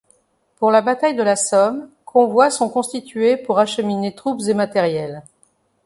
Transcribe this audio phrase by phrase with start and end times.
[0.55, 5.21] Pour la bataille de la Somme, convois sont constitués pour acheminer troupes et matériel.